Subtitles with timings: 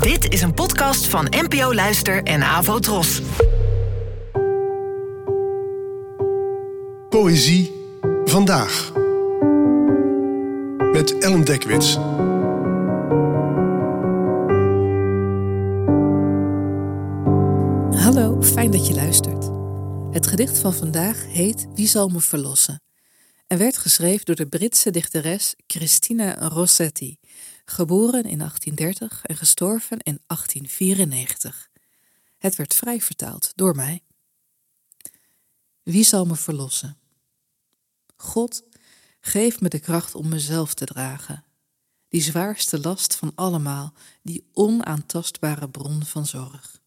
[0.00, 3.20] Dit is een podcast van NPO Luister en Avo Tros.
[7.08, 7.72] Poëzie
[8.24, 8.92] vandaag.
[10.92, 11.94] Met Ellen Dekwits.
[18.02, 19.50] Hallo, fijn dat je luistert.
[20.10, 22.82] Het gedicht van vandaag heet Wie zal me verlossen?
[23.52, 27.16] en werd geschreven door de Britse dichteres Christina Rossetti,
[27.64, 31.70] geboren in 1830 en gestorven in 1894.
[32.38, 34.02] Het werd vrij vertaald door mij.
[35.82, 36.96] Wie zal me verlossen?
[38.16, 38.62] God,
[39.20, 41.44] geef me de kracht om mezelf te dragen,
[42.08, 43.92] die zwaarste last van allemaal,
[44.22, 46.80] die onaantastbare bron van zorg.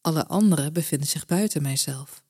[0.00, 2.22] Alle anderen bevinden zich buiten mijzelf.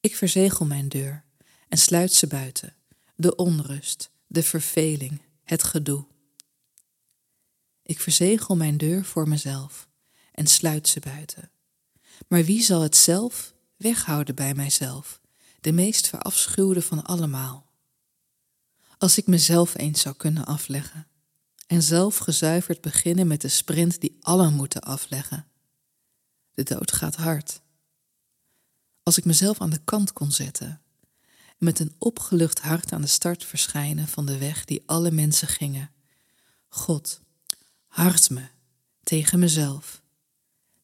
[0.00, 1.24] Ik verzegel mijn deur
[1.68, 2.76] en sluit ze buiten,
[3.14, 6.06] de onrust, de verveling, het gedoe.
[7.86, 9.88] Ik verzegel mijn deur voor mezelf
[10.32, 11.50] en sluit ze buiten.
[12.28, 15.20] Maar wie zal het zelf weghouden bij mijzelf,
[15.60, 17.70] de meest verafschuwde van allemaal?
[18.98, 21.06] Als ik mezelf eens zou kunnen afleggen
[21.66, 25.46] en zelf gezuiverd beginnen met de sprint die allen moeten afleggen.
[26.54, 27.60] De dood gaat hard.
[29.02, 30.80] Als ik mezelf aan de kant kon zetten
[31.46, 35.48] en met een opgelucht hart aan de start verschijnen van de weg die alle mensen
[35.48, 35.90] gingen.
[36.68, 37.24] God,
[37.96, 38.44] hart me
[39.02, 40.02] tegen mezelf.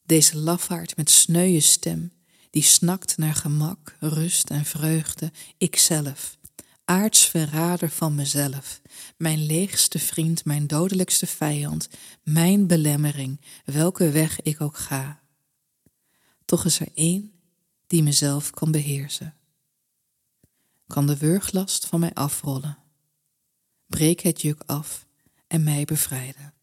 [0.05, 2.11] Deze lafaard met sneuwe stem,
[2.49, 6.37] die snakt naar gemak, rust en vreugde, ikzelf,
[6.85, 8.81] aardsverrader van mezelf,
[9.17, 11.89] mijn leegste vriend, mijn dodelijkste vijand,
[12.23, 15.21] mijn belemmering, welke weg ik ook ga.
[16.45, 17.31] Toch is er één
[17.87, 19.35] die mezelf kan beheersen.
[20.87, 22.77] Kan de wurglast van mij afrollen.
[23.85, 25.05] Breek het juk af
[25.47, 26.53] en mij bevrijden.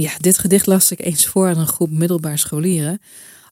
[0.00, 3.00] Ja, dit gedicht las ik eens voor aan een groep middelbaar scholieren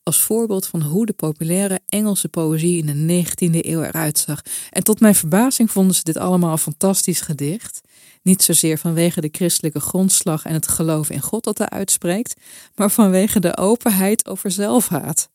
[0.03, 4.43] als voorbeeld van hoe de populaire Engelse poëzie in de 19e eeuw eruit zag.
[4.71, 7.81] En tot mijn verbazing vonden ze dit allemaal een fantastisch gedicht.
[8.23, 12.41] Niet zozeer vanwege de christelijke grondslag en het geloof in God dat hij uitspreekt,
[12.75, 15.29] maar vanwege de openheid over zelfhaat.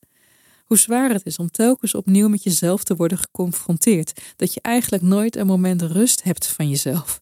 [0.65, 5.03] Hoe zwaar het is om telkens opnieuw met jezelf te worden geconfronteerd, dat je eigenlijk
[5.03, 7.21] nooit een moment rust hebt van jezelf.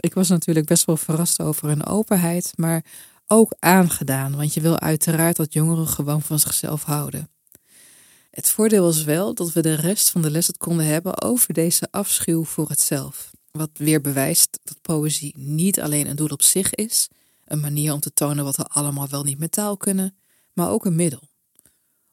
[0.00, 2.84] Ik was natuurlijk best wel verrast over hun openheid, maar
[3.26, 7.30] ook aangedaan, want je wil uiteraard dat jongeren gewoon van zichzelf houden.
[8.30, 11.54] Het voordeel was wel dat we de rest van de les het konden hebben over
[11.54, 13.30] deze afschuw voor het zelf.
[13.50, 17.08] Wat weer bewijst dat poëzie niet alleen een doel op zich is,
[17.44, 20.16] een manier om te tonen wat we allemaal wel niet met taal kunnen,
[20.52, 21.28] maar ook een middel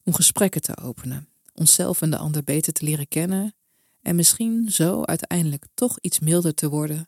[0.04, 3.56] om gesprekken te openen, onszelf en de ander beter te leren kennen
[4.02, 7.08] en misschien zo uiteindelijk toch iets milder te worden